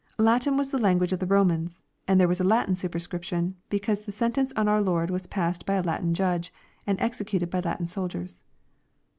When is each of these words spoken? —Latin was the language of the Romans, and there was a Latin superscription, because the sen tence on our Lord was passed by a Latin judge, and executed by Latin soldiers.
—Latin 0.31 0.57
was 0.57 0.71
the 0.71 0.79
language 0.79 1.13
of 1.13 1.19
the 1.19 1.27
Romans, 1.27 1.83
and 2.07 2.19
there 2.19 2.27
was 2.27 2.41
a 2.41 2.43
Latin 2.43 2.75
superscription, 2.75 3.53
because 3.69 4.01
the 4.01 4.11
sen 4.11 4.31
tence 4.31 4.51
on 4.55 4.67
our 4.67 4.81
Lord 4.81 5.11
was 5.11 5.27
passed 5.27 5.63
by 5.63 5.75
a 5.75 5.83
Latin 5.83 6.15
judge, 6.15 6.51
and 6.87 6.99
executed 6.99 7.51
by 7.51 7.59
Latin 7.59 7.85
soldiers. 7.85 8.43